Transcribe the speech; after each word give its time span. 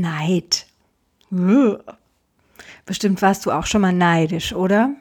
Neid. 0.00 0.66
Bestimmt 2.84 3.22
warst 3.22 3.46
du 3.46 3.52
auch 3.52 3.66
schon 3.66 3.80
mal 3.80 3.92
neidisch, 3.92 4.52
oder? 4.52 4.94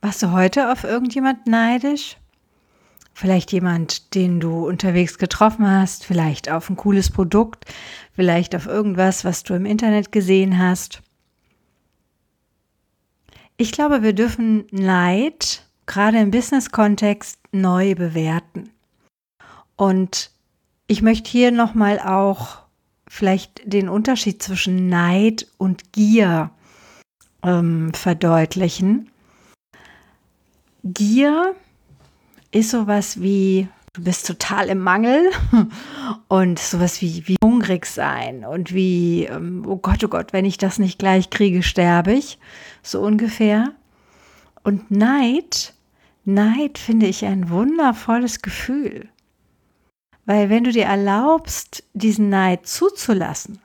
Warst 0.00 0.22
du 0.22 0.32
heute 0.32 0.72
auf 0.72 0.84
irgendjemand 0.84 1.46
neidisch? 1.46 2.16
Vielleicht 3.12 3.50
jemand, 3.52 4.14
den 4.14 4.40
du 4.40 4.66
unterwegs 4.66 5.18
getroffen 5.18 5.68
hast, 5.70 6.04
vielleicht 6.04 6.50
auf 6.50 6.68
ein 6.68 6.76
cooles 6.76 7.10
Produkt, 7.10 7.64
vielleicht 8.14 8.54
auf 8.54 8.66
irgendwas, 8.66 9.24
was 9.24 9.42
du 9.42 9.54
im 9.54 9.64
Internet 9.64 10.12
gesehen 10.12 10.58
hast. 10.58 11.02
Ich 13.56 13.72
glaube, 13.72 14.02
wir 14.02 14.12
dürfen 14.12 14.66
Neid 14.70 15.62
gerade 15.86 16.18
im 16.18 16.30
Business-Kontext 16.30 17.40
neu 17.52 17.94
bewerten. 17.94 18.70
Und 19.76 20.30
ich 20.86 21.00
möchte 21.00 21.30
hier 21.30 21.52
nochmal 21.52 21.98
auch 21.98 22.65
vielleicht 23.08 23.60
den 23.64 23.88
Unterschied 23.88 24.42
zwischen 24.42 24.88
Neid 24.88 25.46
und 25.58 25.92
Gier 25.92 26.50
ähm, 27.42 27.92
verdeutlichen. 27.94 29.10
Gier 30.82 31.54
ist 32.52 32.70
sowas 32.70 33.20
wie, 33.20 33.68
du 33.92 34.02
bist 34.02 34.26
total 34.26 34.68
im 34.68 34.78
Mangel 34.78 35.30
und 36.28 36.58
sowas 36.58 37.00
wie, 37.00 37.26
wie 37.26 37.36
hungrig 37.42 37.86
sein 37.86 38.44
und 38.44 38.74
wie, 38.74 39.24
ähm, 39.24 39.64
oh 39.66 39.76
Gott, 39.76 40.02
oh 40.04 40.08
Gott, 40.08 40.32
wenn 40.32 40.44
ich 40.44 40.58
das 40.58 40.78
nicht 40.78 40.98
gleich 40.98 41.30
kriege, 41.30 41.62
sterbe 41.62 42.12
ich, 42.12 42.38
so 42.82 43.00
ungefähr. 43.00 43.72
Und 44.62 44.90
Neid, 44.90 45.74
Neid 46.24 46.78
finde 46.78 47.06
ich 47.06 47.24
ein 47.24 47.50
wundervolles 47.50 48.42
Gefühl. 48.42 49.08
Weil 50.26 50.50
wenn 50.50 50.64
du 50.64 50.72
dir 50.72 50.84
erlaubst, 50.84 51.84
diesen 51.94 52.28
Neid 52.28 52.66
zuzulassen, 52.66 53.60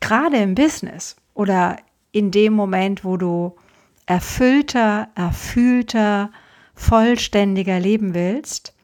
gerade 0.00 0.36
im 0.36 0.54
Business 0.54 1.16
oder 1.34 1.78
in 2.12 2.30
dem 2.30 2.52
Moment, 2.52 3.04
wo 3.04 3.16
du 3.16 3.56
erfüllter, 4.04 5.08
erfühlter, 5.14 6.30
vollständiger 6.74 7.80
leben 7.80 8.14
willst, 8.14 8.74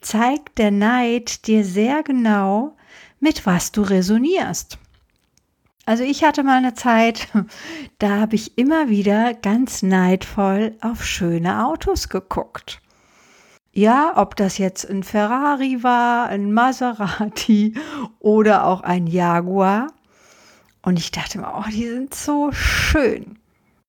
zeigt 0.00 0.58
der 0.58 0.70
Neid 0.70 1.46
dir 1.46 1.64
sehr 1.64 2.02
genau, 2.02 2.76
mit 3.18 3.46
was 3.46 3.72
du 3.72 3.82
resonierst. 3.82 4.78
Also 5.86 6.02
ich 6.02 6.22
hatte 6.22 6.42
mal 6.42 6.58
eine 6.58 6.74
Zeit, 6.74 7.28
da 7.98 8.20
habe 8.20 8.34
ich 8.34 8.58
immer 8.58 8.88
wieder 8.88 9.34
ganz 9.34 9.82
neidvoll 9.82 10.76
auf 10.80 11.04
schöne 11.04 11.64
Autos 11.64 12.08
geguckt. 12.08 12.82
Ja, 13.76 14.14
ob 14.16 14.36
das 14.36 14.56
jetzt 14.56 14.88
ein 14.88 15.02
Ferrari 15.02 15.82
war, 15.82 16.28
ein 16.28 16.50
Maserati 16.50 17.74
oder 18.20 18.64
auch 18.64 18.80
ein 18.80 19.06
Jaguar. 19.06 19.88
Und 20.80 20.98
ich 20.98 21.10
dachte 21.10 21.38
mir, 21.38 21.52
oh, 21.54 21.68
die 21.70 21.86
sind 21.86 22.14
so 22.14 22.52
schön. 22.52 23.38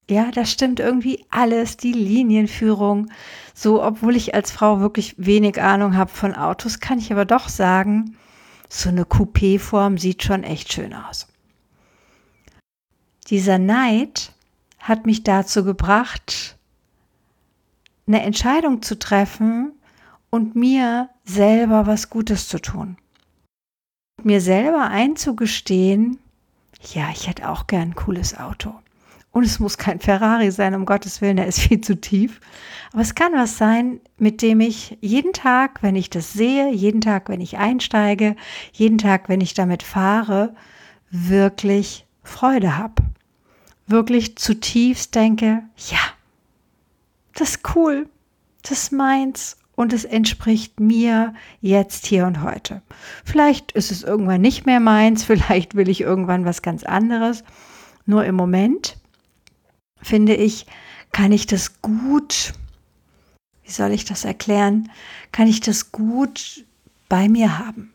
Ja, 0.10 0.30
das 0.32 0.52
stimmt 0.52 0.82
irgendwie 0.82 1.26
alles, 1.30 1.78
die 1.78 1.94
Linienführung. 1.94 3.10
So, 3.54 3.82
obwohl 3.82 4.18
ich 4.18 4.36
als 4.36 4.52
Frau 4.52 4.82
wirklich 4.82 5.16
wenig 5.18 5.62
Ahnung 5.62 5.96
habe 5.96 6.12
von 6.12 6.36
Autos, 6.36 6.82
kann 6.82 7.00
ich 7.00 7.14
aber 7.14 7.24
doch 7.24 7.48
sagen, 7.48 8.18
so 8.68 8.90
eine 8.90 9.06
Coupé-Form 9.06 9.98
sieht 9.98 10.22
schon 10.22 10.44
echt 10.44 10.74
schön 10.74 10.94
aus. 10.94 11.30
Dieser 13.30 13.58
Neid 13.58 14.34
hat 14.80 15.06
mich 15.06 15.24
dazu 15.24 15.64
gebracht, 15.64 16.58
eine 18.06 18.22
Entscheidung 18.24 18.82
zu 18.82 19.00
treffen, 19.00 19.72
und 20.30 20.56
mir 20.56 21.10
selber 21.24 21.88
was 21.88 22.10
Gutes 22.10 22.48
zu 22.48 22.60
tun. 22.60 22.98
Mir 24.24 24.42
selber 24.42 24.88
einzugestehen, 24.88 26.20
ja, 26.94 27.10
ich 27.12 27.28
hätte 27.28 27.50
auch 27.50 27.68
gern 27.68 27.90
ein 27.90 27.96
cooles 27.96 28.38
Auto. 28.38 28.74
Und 29.32 29.44
es 29.44 29.60
muss 29.60 29.78
kein 29.78 30.00
Ferrari 30.00 30.50
sein, 30.52 30.74
um 30.74 30.86
Gottes 30.86 31.22
Willen, 31.22 31.38
der 31.38 31.48
ist 31.48 31.60
viel 31.60 31.82
zu 31.82 32.00
tief. 32.00 32.40
Aber 32.92 33.02
es 33.02 33.14
kann 33.14 33.34
was 33.34 33.58
sein, 33.58 34.00
mit 34.18 34.42
dem 34.42 34.62
ich 34.62 34.98
jeden 35.02 35.34
Tag, 35.34 35.84
wenn 35.84 35.96
ich 35.96 36.10
das 36.10 36.34
sehe, 36.34 36.74
jeden 36.74 37.02
Tag, 37.02 37.30
wenn 37.30 37.42
ich 37.42 37.58
einsteige, 37.58 38.36
jeden 38.74 38.98
Tag, 38.98 39.30
wenn 39.30 39.42
ich 39.42 39.54
damit 39.54 39.84
fahre, 39.84 40.56
wirklich 41.12 42.06
Freude 42.24 42.78
habe. 42.78 43.04
Wirklich 43.86 44.38
zutiefst 44.38 45.14
denke, 45.14 45.64
ja, 45.90 46.00
das 47.36 47.52
ist 47.52 47.76
cool, 47.76 48.10
das 48.64 48.72
ist 48.72 48.92
meins 48.92 49.58
und 49.78 49.94
es 49.94 50.06
entspricht 50.06 50.80
mir 50.80 51.36
jetzt 51.62 52.08
hier 52.08 52.26
und 52.26 52.42
heute. 52.42 52.82
Vielleicht 53.24 53.72
ist 53.74 53.92
es 53.92 54.02
irgendwann 54.02 54.42
nicht 54.42 54.66
mehr 54.66 54.80
meins, 54.80 55.24
vielleicht 55.24 55.76
will 55.76 55.88
ich 55.88 56.02
irgendwann 56.02 56.44
was 56.44 56.62
ganz 56.62 56.84
anderes. 56.84 57.44
Nur 58.06 58.26
im 58.26 58.36
Moment 58.36 58.98
finde 60.02 60.36
ich, 60.36 60.66
kann 61.12 61.32
ich 61.32 61.46
das 61.46 61.82
gut, 61.82 62.54
wie 63.64 63.72
soll 63.72 63.92
ich 63.92 64.04
das 64.04 64.26
erklären, 64.26 64.90
kann 65.32 65.48
ich 65.48 65.62
das 65.62 65.92
gut 65.92 66.66
bei 67.08 67.30
mir 67.30 67.60
haben. 67.60 67.92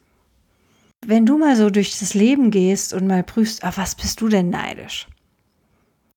Wenn 1.04 1.26
du 1.26 1.36
mal 1.36 1.56
so 1.56 1.68
durch 1.68 1.98
das 1.98 2.14
Leben 2.14 2.52
gehst 2.52 2.94
und 2.94 3.08
mal 3.08 3.24
prüfst, 3.24 3.64
auf 3.64 3.76
was 3.76 3.96
bist 3.96 4.20
du 4.20 4.28
denn 4.28 4.50
neidisch? 4.50 5.08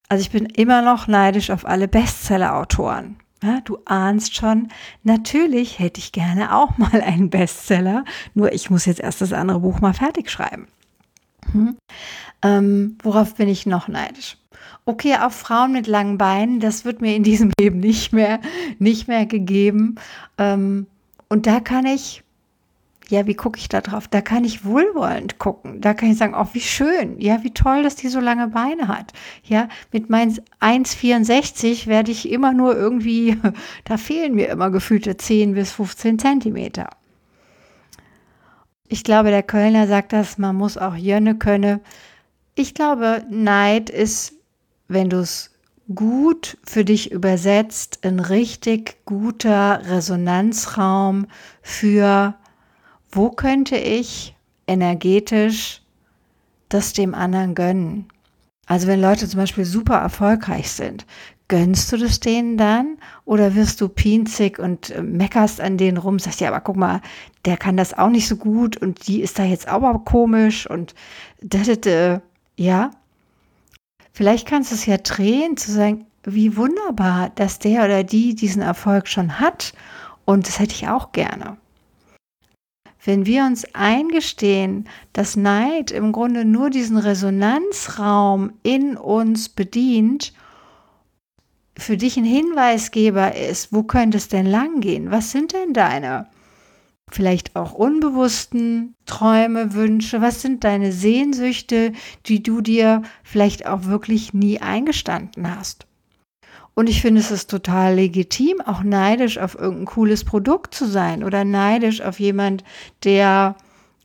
Also 0.10 0.22
ich 0.22 0.30
bin 0.30 0.46
immer 0.46 0.84
noch 0.84 1.08
neidisch 1.08 1.50
auf 1.50 1.66
alle 1.66 1.88
Bestseller-Autoren. 1.88 3.16
Ja, 3.46 3.62
du 3.62 3.78
ahnst 3.86 4.36
schon, 4.36 4.70
natürlich 5.04 5.78
hätte 5.78 6.00
ich 6.00 6.12
gerne 6.12 6.56
auch 6.56 6.78
mal 6.78 7.02
einen 7.02 7.30
Bestseller, 7.30 8.04
nur 8.34 8.52
ich 8.54 8.70
muss 8.70 8.86
jetzt 8.86 9.02
erst 9.02 9.22
das 9.22 9.34
andere 9.34 9.60
Buch 9.60 9.82
mal 9.82 9.94
fertig 9.94 10.32
schreiben. 10.32 10.68
Hm. 11.52 11.78
Ähm, 12.42 12.98
worauf 13.04 13.36
bin 13.36 13.48
ich 13.48 13.68
noch 13.68 13.88
neidisch? 13.88 14.38
Okay, 14.86 15.16
auf 15.18 15.36
Frauen 15.36 15.74
mit 15.74 15.86
langen 15.86 16.18
Beinen, 16.18 16.60
das 16.60 16.86
wird 16.86 17.02
mir 17.02 17.16
in 17.16 17.24
diesem 17.24 17.52
Leben 17.60 17.80
nicht 17.80 18.14
mehr, 18.14 18.40
nicht 18.80 19.08
mehr 19.08 19.28
gegeben. 19.28 19.96
Ähm, 20.40 20.88
und 21.30 21.46
da 21.46 21.60
kann 21.60 21.86
ich 21.86 22.24
ja, 23.10 23.28
wie 23.28 23.36
gucke 23.36 23.60
ich 23.60 23.70
da 23.70 23.82
drauf? 23.82 24.08
Da 24.08 24.22
kann 24.22 24.44
ich 24.44 24.66
wohlwollend 24.66 25.40
gucken. 25.40 25.82
Da 25.82 25.94
kann 25.94 26.12
ich 26.12 26.18
sagen, 26.18 26.36
oh, 26.36 26.48
wie 26.54 26.62
schön. 26.62 27.20
Ja, 27.20 27.44
wie 27.44 27.54
toll, 27.54 27.84
dass 27.84 27.96
die 27.96 28.08
so 28.08 28.20
lange 28.20 28.48
Beine 28.50 28.88
hat. 28.88 29.14
Ja, 29.44 29.70
mit 29.92 30.10
meinen 30.10 30.40
1,64 30.62 31.88
werde 31.88 32.12
ich 32.12 32.30
immer 32.30 32.54
nur 32.54 32.76
irgendwie, 32.76 33.38
da 33.86 33.98
fehlen 33.98 34.36
mir 34.36 34.50
immer 34.50 34.70
gefühlte 34.72 35.18
10 35.18 35.54
bis 35.54 35.72
15 35.72 36.20
Zentimeter. 36.20 36.90
Ich 38.88 39.04
glaube, 39.04 39.32
der 39.32 39.44
Kölner 39.44 39.88
sagt 39.88 40.14
das, 40.14 40.38
man 40.38 40.56
muss 40.56 40.78
auch 40.78 40.96
Jönne 40.96 41.36
können. 41.36 41.80
Ich 42.54 42.74
glaube, 42.74 43.26
Neid 43.30 43.90
ist, 43.90 44.34
wenn 44.88 45.10
du 45.10 45.18
es 45.18 45.52
gut 45.94 46.58
für 46.64 46.86
dich 46.86 47.12
übersetzt, 47.12 48.00
ein 48.04 48.20
richtig 48.20 48.98
guter 49.06 49.82
Resonanzraum 49.86 51.28
für 51.62 52.36
wo 53.16 53.30
könnte 53.30 53.78
ich 53.78 54.36
energetisch 54.68 55.82
das 56.70 56.94
dem 56.94 57.14
anderen 57.16 57.56
gönnen? 57.56 58.08
Also 58.68 58.88
wenn 58.88 59.02
Leute 59.02 59.28
zum 59.28 59.40
Beispiel 59.40 59.66
super 59.66 59.96
erfolgreich 59.96 60.72
sind, 60.72 61.06
gönnst 61.48 61.92
du 61.92 61.98
das 61.98 62.20
denen 62.20 62.58
dann 62.58 62.98
oder 63.24 63.54
wirst 63.54 63.80
du 63.80 63.88
pinzig 63.88 64.58
und 64.58 64.90
äh, 64.90 65.02
meckerst 65.02 65.62
an 65.62 65.78
denen 65.78 65.98
rum, 65.98 66.18
sagst 66.18 66.42
ja, 66.42 66.50
aber 66.50 66.62
guck 66.62 66.76
mal, 66.76 67.02
der 67.46 67.58
kann 67.58 67.78
das 67.78 67.94
auch 67.94 68.10
nicht 68.10 68.28
so 68.28 68.36
gut 68.36 68.78
und 68.78 69.08
die 69.08 69.22
ist 69.22 69.38
da 69.38 69.44
jetzt 69.44 69.68
aber 69.68 70.00
komisch 70.00 70.68
und 70.68 70.96
das, 71.42 71.70
ja. 72.58 72.92
Vielleicht 74.12 74.48
kannst 74.48 74.72
du 74.72 74.76
es 74.76 74.86
ja 74.86 74.98
drehen, 74.98 75.58
zu 75.58 75.72
sagen, 75.72 76.06
wie 76.24 76.58
wunderbar, 76.58 77.30
dass 77.36 77.60
der 77.60 77.86
oder 77.86 78.04
die 78.04 78.34
diesen 78.34 78.62
Erfolg 78.62 79.08
schon 79.08 79.40
hat 79.40 79.74
und 80.26 80.48
das 80.48 80.60
hätte 80.60 80.74
ich 80.74 80.88
auch 80.88 81.12
gerne. 81.12 81.58
Wenn 83.06 83.28
wir 83.28 83.46
uns 83.46 83.66
eingestehen, 83.76 84.90
dass 85.14 85.36
Neid 85.36 85.92
im 85.92 86.12
Grunde 86.12 86.44
nur 86.44 86.72
diesen 86.72 86.98
Resonanzraum 86.98 88.54
in 88.64 88.98
uns 88.98 89.50
bedient, 89.50 90.34
für 91.78 91.98
dich 91.98 92.18
ein 92.18 92.26
Hinweisgeber 92.26 93.36
ist, 93.36 93.72
wo 93.72 93.84
könnte 93.84 94.18
es 94.18 94.28
denn 94.28 94.48
langgehen? 94.48 95.12
Was 95.12 95.32
sind 95.32 95.54
denn 95.54 95.74
deine 95.74 96.28
vielleicht 97.12 97.56
auch 97.56 97.74
unbewussten 97.74 98.96
Träume, 99.06 99.74
Wünsche? 99.74 100.22
Was 100.22 100.42
sind 100.42 100.64
deine 100.64 100.92
Sehnsüchte, 100.92 101.92
die 102.26 102.42
du 102.42 102.62
dir 102.62 103.04
vielleicht 103.24 103.68
auch 103.68 103.86
wirklich 103.86 104.34
nie 104.34 104.60
eingestanden 104.62 105.56
hast? 105.56 105.86
Und 106.76 106.90
ich 106.90 107.02
finde, 107.02 107.22
es 107.22 107.32
ist 107.32 107.50
total 107.50 107.96
legitim, 107.96 108.62
auch 108.62 108.84
neidisch 108.84 109.38
auf 109.38 109.56
irgendein 109.56 109.86
cooles 109.86 110.26
Produkt 110.26 110.76
zu 110.76 110.86
sein 110.86 111.24
oder 111.24 111.46
neidisch 111.46 112.02
auf 112.02 112.20
jemand, 112.20 112.64
der 113.06 113.56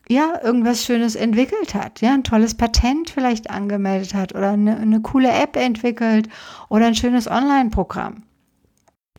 ja 0.09 0.41
irgendwas 0.43 0.85
Schönes 0.85 1.15
entwickelt 1.17 1.75
hat, 1.75 2.01
ja, 2.01 2.15
ein 2.15 2.25
tolles 2.25 2.57
Patent 2.57 3.11
vielleicht 3.11 3.51
angemeldet 3.51 4.15
hat 4.15 4.35
oder 4.35 4.51
eine, 4.51 4.77
eine 4.77 5.01
coole 5.01 5.31
App 5.31 5.57
entwickelt 5.57 6.29
oder 6.69 6.87
ein 6.87 6.97
schönes 6.97 7.29
Online-Programm. 7.29 8.23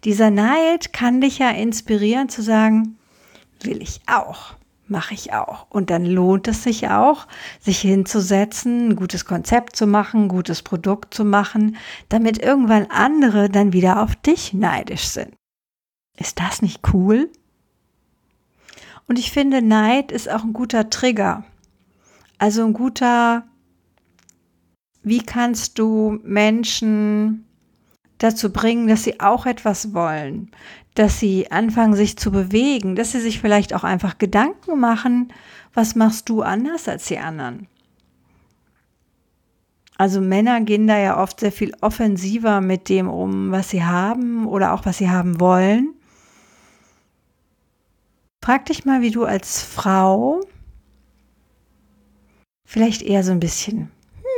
Dieser 0.03 0.31
Neid 0.31 0.93
kann 0.93 1.21
dich 1.21 1.37
ja 1.37 1.51
inspirieren 1.51 2.27
zu 2.29 2.41
sagen, 2.41 2.97
will 3.61 3.81
ich 3.81 4.01
auch, 4.07 4.55
mache 4.91 5.15
ich 5.15 5.33
auch. 5.33 5.65
Und 5.69 5.89
dann 5.89 6.05
lohnt 6.05 6.47
es 6.47 6.63
sich 6.63 6.89
auch, 6.89 7.27
sich 7.59 7.79
hinzusetzen, 7.79 8.89
ein 8.89 8.95
gutes 8.95 9.25
Konzept 9.25 9.75
zu 9.75 9.87
machen, 9.87 10.25
ein 10.25 10.27
gutes 10.27 10.61
Produkt 10.61 11.13
zu 11.13 11.25
machen, 11.25 11.77
damit 12.09 12.37
irgendwann 12.37 12.85
andere 12.91 13.49
dann 13.49 13.73
wieder 13.73 14.03
auf 14.03 14.15
dich 14.15 14.53
neidisch 14.53 15.07
sind. 15.07 15.33
Ist 16.19 16.39
das 16.39 16.61
nicht 16.61 16.93
cool? 16.93 17.31
Und 19.07 19.17
ich 19.17 19.31
finde, 19.31 19.61
Neid 19.61 20.11
ist 20.11 20.29
auch 20.29 20.43
ein 20.43 20.53
guter 20.53 20.89
Trigger. 20.89 21.43
Also 22.37 22.63
ein 22.63 22.73
guter, 22.73 23.45
wie 25.01 25.23
kannst 25.23 25.79
du 25.79 26.19
Menschen 26.23 27.45
dazu 28.23 28.51
bringen, 28.51 28.87
dass 28.87 29.03
sie 29.03 29.19
auch 29.19 29.45
etwas 29.45 29.93
wollen, 29.93 30.51
dass 30.93 31.19
sie 31.19 31.49
anfangen, 31.51 31.95
sich 31.95 32.17
zu 32.17 32.31
bewegen, 32.31 32.95
dass 32.95 33.13
sie 33.13 33.19
sich 33.19 33.39
vielleicht 33.39 33.73
auch 33.73 33.83
einfach 33.83 34.17
Gedanken 34.17 34.79
machen, 34.79 35.33
was 35.73 35.95
machst 35.95 36.29
du 36.29 36.41
anders 36.41 36.87
als 36.87 37.05
die 37.05 37.17
anderen? 37.17 37.67
Also 39.97 40.21
Männer 40.21 40.61
gehen 40.61 40.87
da 40.87 40.97
ja 40.97 41.21
oft 41.21 41.39
sehr 41.39 41.51
viel 41.51 41.73
offensiver 41.81 42.61
mit 42.61 42.89
dem 42.89 43.07
um, 43.07 43.51
was 43.51 43.69
sie 43.69 43.83
haben 43.83 44.47
oder 44.47 44.73
auch 44.73 44.85
was 44.85 44.97
sie 44.97 45.09
haben 45.09 45.39
wollen. 45.39 45.93
Frag 48.43 48.65
dich 48.65 48.85
mal, 48.85 49.01
wie 49.01 49.11
du 49.11 49.25
als 49.25 49.61
Frau 49.61 50.41
vielleicht 52.65 53.01
eher 53.01 53.23
so 53.23 53.31
ein 53.31 53.39
bisschen 53.39 53.91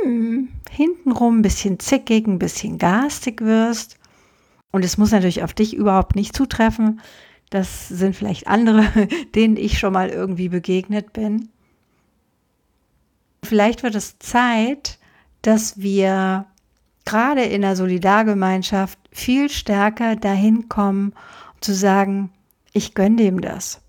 hm, 0.04 0.48
hintenrum, 0.70 1.38
ein 1.38 1.42
bisschen 1.42 1.78
zickig, 1.78 2.26
ein 2.26 2.38
bisschen 2.38 2.78
garstig 2.78 3.40
wirst 3.40 3.98
und 4.74 4.84
es 4.84 4.98
muss 4.98 5.12
natürlich 5.12 5.44
auf 5.44 5.54
dich 5.54 5.74
überhaupt 5.74 6.16
nicht 6.16 6.36
zutreffen. 6.36 7.00
Das 7.50 7.88
sind 7.88 8.16
vielleicht 8.16 8.48
andere, 8.48 8.86
denen 9.34 9.56
ich 9.56 9.78
schon 9.78 9.92
mal 9.92 10.08
irgendwie 10.08 10.48
begegnet 10.48 11.12
bin. 11.12 11.48
Vielleicht 13.44 13.84
wird 13.84 13.94
es 13.94 14.18
Zeit, 14.18 14.98
dass 15.42 15.80
wir 15.80 16.46
gerade 17.04 17.42
in 17.42 17.62
der 17.62 17.76
Solidargemeinschaft 17.76 18.98
viel 19.12 19.48
stärker 19.48 20.16
dahin 20.16 20.68
kommen, 20.68 21.12
zu 21.60 21.72
sagen, 21.72 22.30
ich 22.72 22.94
gönne 22.94 23.16
dem 23.16 23.40
das. 23.40 23.80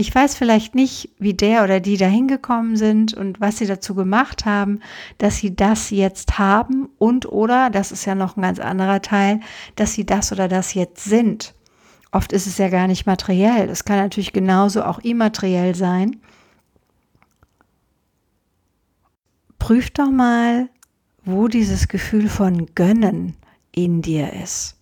Ich 0.00 0.14
weiß 0.14 0.36
vielleicht 0.36 0.76
nicht, 0.76 1.10
wie 1.18 1.34
der 1.34 1.64
oder 1.64 1.80
die 1.80 1.96
dahin 1.96 2.28
gekommen 2.28 2.76
sind 2.76 3.14
und 3.14 3.40
was 3.40 3.58
sie 3.58 3.66
dazu 3.66 3.96
gemacht 3.96 4.44
haben, 4.44 4.78
dass 5.18 5.38
sie 5.38 5.56
das 5.56 5.90
jetzt 5.90 6.38
haben 6.38 6.88
und 6.98 7.26
oder, 7.26 7.68
das 7.68 7.90
ist 7.90 8.04
ja 8.04 8.14
noch 8.14 8.36
ein 8.36 8.42
ganz 8.42 8.60
anderer 8.60 9.02
Teil, 9.02 9.40
dass 9.74 9.94
sie 9.94 10.06
das 10.06 10.30
oder 10.30 10.46
das 10.46 10.74
jetzt 10.74 11.02
sind. 11.02 11.52
Oft 12.12 12.32
ist 12.32 12.46
es 12.46 12.58
ja 12.58 12.68
gar 12.68 12.86
nicht 12.86 13.06
materiell. 13.06 13.68
Es 13.68 13.84
kann 13.84 13.96
natürlich 13.96 14.32
genauso 14.32 14.84
auch 14.84 15.00
immateriell 15.00 15.74
sein. 15.74 16.20
Prüf 19.58 19.90
doch 19.90 20.12
mal, 20.12 20.68
wo 21.24 21.48
dieses 21.48 21.88
Gefühl 21.88 22.28
von 22.28 22.66
Gönnen 22.76 23.36
in 23.72 24.00
dir 24.00 24.32
ist. 24.32 24.77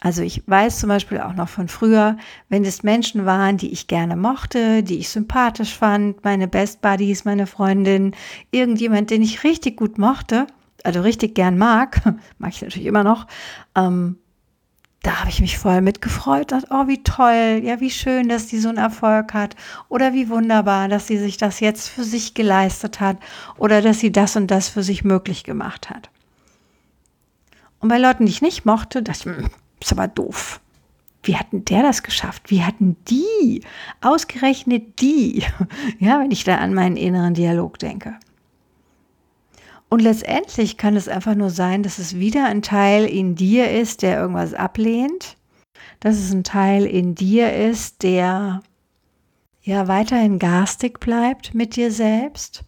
Also 0.00 0.22
ich 0.22 0.42
weiß 0.46 0.78
zum 0.78 0.88
Beispiel 0.88 1.20
auch 1.20 1.34
noch 1.34 1.48
von 1.48 1.66
früher, 1.66 2.16
wenn 2.48 2.64
es 2.64 2.84
Menschen 2.84 3.26
waren, 3.26 3.56
die 3.56 3.72
ich 3.72 3.88
gerne 3.88 4.14
mochte, 4.14 4.82
die 4.84 4.98
ich 4.98 5.08
sympathisch 5.08 5.74
fand, 5.76 6.24
meine 6.24 6.46
Best 6.46 6.80
Buddies, 6.80 7.24
meine 7.24 7.46
Freundin, 7.48 8.14
irgendjemand, 8.52 9.10
den 9.10 9.22
ich 9.22 9.42
richtig 9.42 9.76
gut 9.76 9.98
mochte, 9.98 10.46
also 10.84 11.00
richtig 11.00 11.34
gern 11.34 11.58
mag, 11.58 12.00
mag 12.38 12.50
ich 12.52 12.62
natürlich 12.62 12.86
immer 12.86 13.02
noch, 13.02 13.26
ähm, 13.74 14.18
da 15.02 15.20
habe 15.20 15.30
ich 15.30 15.40
mich 15.40 15.58
voll 15.58 15.80
mitgefreut, 15.80 16.52
dachte, 16.52 16.68
oh, 16.70 16.86
wie 16.86 17.02
toll, 17.02 17.60
ja, 17.62 17.80
wie 17.80 17.90
schön, 17.90 18.28
dass 18.28 18.46
die 18.46 18.58
so 18.58 18.68
einen 18.68 18.78
Erfolg 18.78 19.32
hat 19.32 19.54
oder 19.88 20.12
wie 20.12 20.28
wunderbar, 20.28 20.88
dass 20.88 21.06
sie 21.06 21.18
sich 21.18 21.36
das 21.36 21.60
jetzt 21.60 21.88
für 21.88 22.04
sich 22.04 22.34
geleistet 22.34 23.00
hat 23.00 23.16
oder 23.56 23.80
dass 23.80 24.00
sie 24.00 24.12
das 24.12 24.36
und 24.36 24.48
das 24.48 24.68
für 24.68 24.82
sich 24.82 25.04
möglich 25.04 25.44
gemacht 25.44 25.88
hat. 25.90 26.10
Und 27.80 27.88
bei 27.88 27.98
Leuten, 27.98 28.26
die 28.26 28.32
ich 28.32 28.42
nicht 28.42 28.64
mochte, 28.64 29.02
dachte 29.02 29.30
ich, 29.30 29.36
hm, 29.36 29.50
ist 29.80 29.92
aber 29.92 30.08
doof. 30.08 30.60
Wie 31.22 31.36
hatten 31.36 31.64
der 31.64 31.82
das 31.82 32.02
geschafft? 32.02 32.50
Wie 32.50 32.62
hatten 32.62 32.96
die, 33.08 33.62
ausgerechnet 34.00 35.00
die, 35.00 35.44
ja, 35.98 36.20
wenn 36.20 36.30
ich 36.30 36.44
da 36.44 36.56
an 36.56 36.74
meinen 36.74 36.96
inneren 36.96 37.34
Dialog 37.34 37.78
denke. 37.78 38.16
Und 39.90 40.00
letztendlich 40.00 40.76
kann 40.76 40.96
es 40.96 41.08
einfach 41.08 41.34
nur 41.34 41.50
sein, 41.50 41.82
dass 41.82 41.98
es 41.98 42.18
wieder 42.18 42.46
ein 42.46 42.62
Teil 42.62 43.06
in 43.06 43.34
dir 43.34 43.70
ist, 43.70 44.02
der 44.02 44.20
irgendwas 44.20 44.52
ablehnt, 44.52 45.36
dass 46.00 46.18
es 46.18 46.32
ein 46.32 46.44
Teil 46.44 46.84
in 46.84 47.14
dir 47.14 47.52
ist, 47.54 48.02
der 48.02 48.62
ja 49.62 49.88
weiterhin 49.88 50.38
garstig 50.38 51.00
bleibt 51.00 51.54
mit 51.54 51.76
dir 51.76 51.90
selbst, 51.90 52.64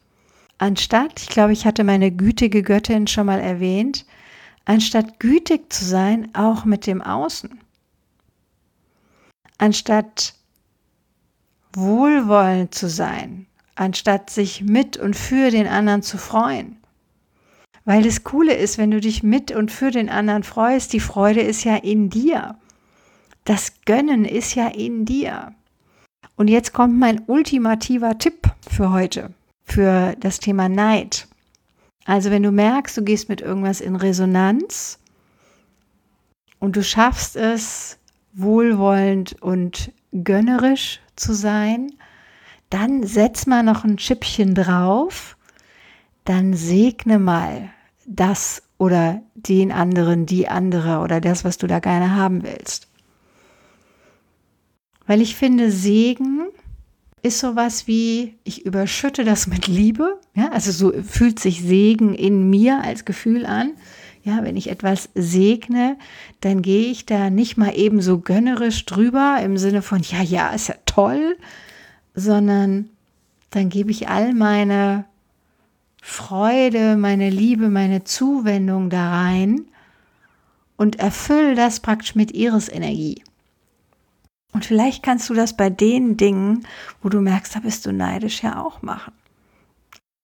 anstatt, 0.58 1.20
ich 1.20 1.28
glaube, 1.28 1.52
ich 1.52 1.66
hatte 1.66 1.84
meine 1.84 2.10
gütige 2.10 2.62
Göttin 2.62 3.06
schon 3.06 3.26
mal 3.26 3.40
erwähnt, 3.40 4.06
anstatt 4.64 5.20
gütig 5.20 5.72
zu 5.72 5.84
sein, 5.84 6.34
auch 6.34 6.64
mit 6.64 6.86
dem 6.86 7.02
Außen. 7.02 7.60
Anstatt 9.58 10.34
wohlwollend 11.72 12.74
zu 12.74 12.88
sein, 12.88 13.46
anstatt 13.74 14.30
sich 14.30 14.62
mit 14.62 14.96
und 14.96 15.16
für 15.16 15.50
den 15.50 15.66
anderen 15.66 16.02
zu 16.02 16.18
freuen. 16.18 16.76
Weil 17.84 18.02
das 18.02 18.24
Coole 18.24 18.54
ist, 18.54 18.78
wenn 18.78 18.90
du 18.90 19.00
dich 19.00 19.22
mit 19.22 19.52
und 19.52 19.70
für 19.70 19.90
den 19.90 20.08
anderen 20.08 20.44
freust, 20.44 20.92
die 20.92 21.00
Freude 21.00 21.40
ist 21.40 21.64
ja 21.64 21.76
in 21.76 22.10
dir. 22.10 22.56
Das 23.44 23.72
Gönnen 23.86 24.24
ist 24.24 24.54
ja 24.54 24.68
in 24.68 25.04
dir. 25.04 25.54
Und 26.36 26.48
jetzt 26.48 26.72
kommt 26.72 26.98
mein 26.98 27.22
ultimativer 27.26 28.18
Tipp 28.18 28.48
für 28.68 28.92
heute, 28.92 29.32
für 29.64 30.14
das 30.20 30.40
Thema 30.40 30.68
Neid. 30.68 31.26
Also 32.10 32.32
wenn 32.32 32.42
du 32.42 32.50
merkst, 32.50 32.96
du 32.96 33.04
gehst 33.04 33.28
mit 33.28 33.40
irgendwas 33.40 33.80
in 33.80 33.94
Resonanz 33.94 34.98
und 36.58 36.74
du 36.74 36.82
schaffst 36.82 37.36
es, 37.36 37.98
wohlwollend 38.32 39.40
und 39.40 39.92
gönnerisch 40.12 40.98
zu 41.14 41.34
sein, 41.34 41.92
dann 42.68 43.04
setz 43.04 43.46
mal 43.46 43.62
noch 43.62 43.84
ein 43.84 43.96
Schippchen 44.00 44.56
drauf, 44.56 45.36
dann 46.24 46.52
segne 46.52 47.20
mal 47.20 47.70
das 48.06 48.64
oder 48.76 49.22
den 49.36 49.70
anderen, 49.70 50.26
die 50.26 50.48
andere 50.48 50.98
oder 50.98 51.20
das, 51.20 51.44
was 51.44 51.58
du 51.58 51.68
da 51.68 51.78
gerne 51.78 52.16
haben 52.16 52.42
willst. 52.42 52.88
Weil 55.06 55.20
ich 55.20 55.36
finde, 55.36 55.70
Segen 55.70 56.48
ist 57.22 57.40
sowas 57.40 57.86
wie, 57.86 58.34
ich 58.44 58.64
überschütte 58.64 59.24
das 59.24 59.46
mit 59.46 59.66
Liebe. 59.66 60.18
Ja, 60.34 60.50
also 60.50 60.72
so 60.72 60.92
fühlt 61.02 61.38
sich 61.38 61.62
Segen 61.62 62.14
in 62.14 62.48
mir 62.48 62.82
als 62.82 63.04
Gefühl 63.04 63.46
an. 63.46 63.72
Ja, 64.22 64.44
wenn 64.44 64.56
ich 64.56 64.68
etwas 64.68 65.08
segne, 65.14 65.96
dann 66.40 66.60
gehe 66.60 66.90
ich 66.90 67.06
da 67.06 67.30
nicht 67.30 67.56
mal 67.56 67.76
eben 67.76 68.02
so 68.02 68.18
gönnerisch 68.18 68.84
drüber 68.84 69.38
im 69.42 69.56
Sinne 69.56 69.80
von, 69.80 70.02
ja, 70.02 70.22
ja, 70.22 70.50
ist 70.50 70.68
ja 70.68 70.74
toll, 70.84 71.38
sondern 72.14 72.90
dann 73.50 73.70
gebe 73.70 73.90
ich 73.90 74.08
all 74.08 74.34
meine 74.34 75.06
Freude, 76.02 76.96
meine 76.96 77.30
Liebe, 77.30 77.70
meine 77.70 78.04
Zuwendung 78.04 78.90
da 78.90 79.10
rein 79.22 79.66
und 80.76 80.96
erfülle 80.96 81.54
das 81.54 81.80
praktisch 81.80 82.14
mit 82.14 82.32
Iris-Energie. 82.32 83.22
Und 84.52 84.64
vielleicht 84.64 85.02
kannst 85.02 85.28
du 85.30 85.34
das 85.34 85.56
bei 85.56 85.70
den 85.70 86.16
Dingen, 86.16 86.66
wo 87.02 87.08
du 87.08 87.20
merkst, 87.20 87.54
da 87.54 87.60
bist 87.60 87.86
du 87.86 87.92
neidisch, 87.92 88.42
ja 88.42 88.62
auch 88.62 88.82
machen. 88.82 89.12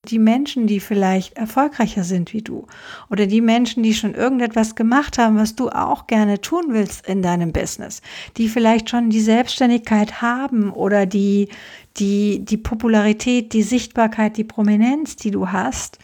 Die 0.09 0.19
Menschen, 0.21 0.69
die 0.69 0.79
vielleicht 0.79 1.37
erfolgreicher 1.37 2.05
sind 2.05 2.33
wie 2.33 2.43
du 2.43 2.67
oder 3.11 3.27
die 3.27 3.41
Menschen, 3.41 3.83
die 3.83 3.93
schon 3.93 4.15
irgendetwas 4.15 4.77
gemacht 4.77 5.19
haben, 5.19 5.37
was 5.37 5.57
du 5.57 5.69
auch 5.69 6.07
gerne 6.07 6.41
tun 6.41 6.67
willst 6.69 7.09
in 7.09 7.23
deinem 7.23 7.53
Business, 7.53 8.03
die 8.37 8.49
vielleicht 8.49 8.89
schon 8.89 9.11
die 9.11 9.21
Selbstständigkeit 9.21 10.23
haben 10.23 10.71
oder 10.71 11.07
die, 11.07 11.49
die, 11.97 12.45
die 12.45 12.57
Popularität, 12.57 13.53
die 13.53 13.65
Sichtbarkeit, 13.65 14.37
die 14.37 14.45
Prominenz, 14.45 15.17
die 15.17 15.33
du 15.33 15.51
hast, 15.51 15.99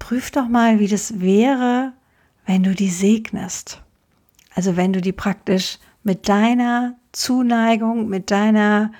prüf 0.00 0.32
doch 0.32 0.48
mal, 0.48 0.80
wie 0.80 0.88
das 0.88 1.20
wäre, 1.20 1.92
wenn 2.44 2.64
du 2.64 2.74
die 2.74 2.90
segnest. 2.90 3.82
Also 4.54 4.76
wenn 4.76 4.92
du 4.92 5.00
die 5.00 5.12
praktisch 5.12 5.78
mit 6.08 6.28
deiner 6.28 6.96
Zuneigung, 7.12 8.08
mit 8.08 8.30
deiner 8.30 8.92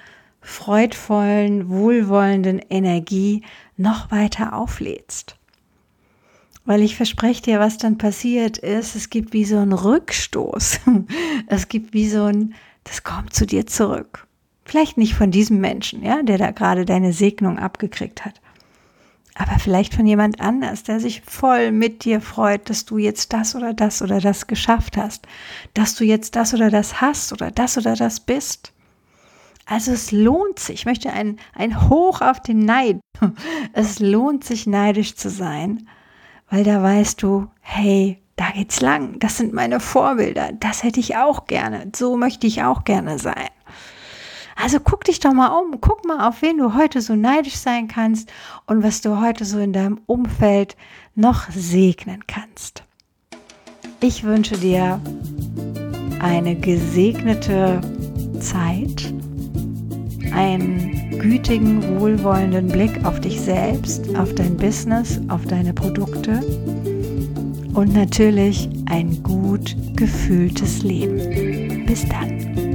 freudvollen, 0.43 1.71
wohlwollenden 1.71 2.61
Energie 2.71 3.43
noch 3.79 4.11
weiter 4.11 4.55
auflädst. 4.55 5.37
Weil 6.67 6.83
ich 6.83 6.97
verspreche 6.97 7.43
dir, 7.43 7.61
was 7.61 7.79
dann 7.79 7.97
passiert 7.97 8.59
ist, 8.59 8.95
es 8.95 9.09
gibt 9.09 9.33
wie 9.33 9.47
so 9.47 9.57
einen 9.57 9.73
Rückstoß. 9.73 10.81
Es 11.47 11.69
gibt 11.69 11.95
wie 11.95 12.11
so 12.11 12.25
ein, 12.25 12.55
das 12.85 13.05
kommt 13.05 13.33
zu 13.33 13.47
dir 13.47 13.67
zurück. 13.67 14.27
Vielleicht 14.67 14.99
nicht 14.99 15.15
von 15.15 15.31
diesem 15.31 15.61
Menschen, 15.61 16.03
ja, 16.03 16.23
der 16.23 16.37
da 16.37 16.50
gerade 16.50 16.85
deine 16.85 17.15
Segnung 17.15 17.59
abgekriegt 17.59 18.27
hat. 18.27 18.43
Aber 19.40 19.61
vielleicht 19.61 19.95
von 19.95 20.04
jemand 20.04 20.40
anders, 20.40 20.83
der 20.83 20.99
sich 20.99 21.23
voll 21.23 21.71
mit 21.71 22.04
dir 22.04 22.21
freut, 22.21 22.68
dass 22.68 22.85
du 22.85 22.99
jetzt 22.99 23.33
das 23.33 23.54
oder 23.54 23.73
das 23.73 24.02
oder 24.02 24.21
das 24.21 24.49
geschafft 24.49 24.97
hast, 24.97 25.28
dass 25.75 25.95
du 25.95 26.04
jetzt 26.04 26.35
das 26.35 26.54
oder 26.54 26.71
das 26.71 27.00
hast 27.00 27.33
oder 27.33 27.52
das 27.52 27.78
oder 27.78 27.95
das 27.95 28.18
bist. 28.18 28.73
Also 29.64 29.92
es 29.92 30.11
lohnt 30.11 30.59
sich, 30.59 30.80
ich 30.80 30.87
möchte 30.87 31.12
ein, 31.12 31.38
ein 31.54 31.88
Hoch 31.88 32.21
auf 32.21 32.40
den 32.40 32.64
Neid. 32.64 32.99
Es 33.73 34.00
lohnt 34.00 34.42
sich, 34.42 34.66
neidisch 34.66 35.14
zu 35.14 35.30
sein, 35.30 35.88
weil 36.50 36.64
da 36.64 36.83
weißt 36.83 37.23
du, 37.23 37.47
hey, 37.61 38.21
da 38.35 38.50
geht's 38.50 38.80
lang, 38.80 39.21
das 39.21 39.37
sind 39.37 39.52
meine 39.52 39.78
Vorbilder, 39.78 40.50
das 40.52 40.83
hätte 40.83 41.00
ich 41.00 41.16
auch 41.16 41.47
gerne, 41.47 41.90
so 41.95 42.16
möchte 42.16 42.47
ich 42.47 42.62
auch 42.62 42.85
gerne 42.85 43.18
sein. 43.18 43.49
Also 44.61 44.81
guck 44.81 45.05
dich 45.05 45.21
doch 45.21 45.33
mal 45.33 45.57
um, 45.57 45.81
guck 45.81 46.05
mal, 46.05 46.29
auf 46.29 46.43
wen 46.43 46.59
du 46.59 46.75
heute 46.75 47.00
so 47.00 47.15
neidisch 47.15 47.57
sein 47.57 47.87
kannst 47.87 48.31
und 48.67 48.83
was 48.83 49.00
du 49.00 49.21
heute 49.21 49.45
so 49.45 49.59
in 49.61 49.73
deinem 49.73 50.00
Umfeld 50.07 50.77
noch 51.15 51.49
segnen 51.50 52.27
kannst. 52.27 52.83
Ich 54.00 54.25
wünsche 54.25 54.57
dir 54.57 55.00
eine 56.21 56.57
gesegnete 56.57 57.81
Zeit, 58.41 59.15
einen 60.33 61.19
gütigen, 61.19 62.00
wohlwollenden 62.00 62.67
Blick 62.69 63.05
auf 63.05 63.21
dich 63.21 63.41
selbst, 63.41 64.15
auf 64.17 64.35
dein 64.35 64.57
Business, 64.57 65.21
auf 65.29 65.45
deine 65.47 65.73
Produkte 65.73 66.41
und 67.75 67.93
natürlich 67.95 68.69
ein 68.87 69.23
gut 69.23 69.77
gefühltes 69.95 70.83
Leben. 70.83 71.87
Bis 71.87 72.05
dann. 72.09 72.68